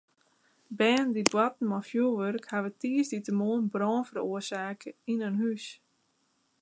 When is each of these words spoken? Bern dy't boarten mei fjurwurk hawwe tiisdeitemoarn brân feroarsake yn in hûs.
Bern 0.77 1.09
dy't 1.15 1.33
boarten 1.33 1.69
mei 1.71 1.85
fjurwurk 1.89 2.45
hawwe 2.53 2.71
tiisdeitemoarn 2.79 3.65
brân 3.75 4.01
feroarsake 4.09 4.89
yn 5.11 5.23
in 5.29 5.35
hûs. 5.43 5.65